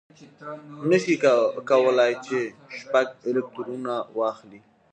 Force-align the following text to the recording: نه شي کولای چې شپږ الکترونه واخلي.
نه 0.89 0.97
شي 1.03 1.15
کولای 1.69 2.13
چې 2.25 2.37
شپږ 2.77 3.07
الکترونه 3.29 3.93
واخلي. 4.19 4.59